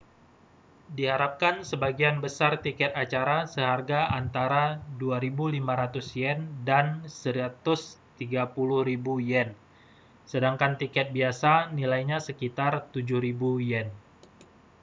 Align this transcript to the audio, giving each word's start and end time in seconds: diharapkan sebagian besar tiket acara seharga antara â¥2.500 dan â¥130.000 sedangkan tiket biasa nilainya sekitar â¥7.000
diharapkan 0.97 1.55
sebagian 1.71 2.17
besar 2.25 2.53
tiket 2.65 2.89
acara 3.03 3.37
seharga 3.53 4.01
antara 4.19 4.65
â¥2.500 4.97 6.65
dan 6.67 6.85
â¥130.000 7.05 9.45
sedangkan 10.31 10.73
tiket 10.81 11.07
biasa 11.17 11.53
nilainya 11.77 12.17
sekitar 12.27 12.71
â¥7.000 12.89 13.85